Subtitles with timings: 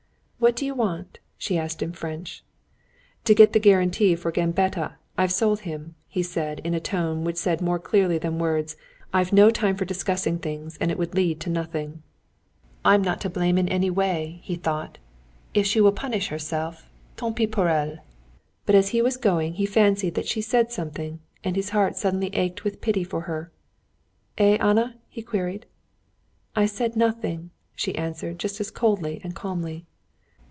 [0.43, 2.43] "What do you want?" she asked in French.
[3.25, 7.35] "To get the guarantee for Gambetta, I've sold him," he said, in a tone which
[7.37, 8.75] said more clearly than words,
[9.13, 12.01] "I've no time for discussing things, and it would lead to nothing."
[12.83, 14.97] "I'm not to blame in any way," he thought.
[15.53, 17.99] "If she will punish herself, tant pis pour elle.
[18.65, 22.31] But as he was going he fancied that she said something, and his heart suddenly
[22.35, 23.51] ached with pity for her.
[24.39, 25.67] "Eh, Anna?" he queried.
[26.55, 29.85] "I said nothing," she answered just as coldly and calmly.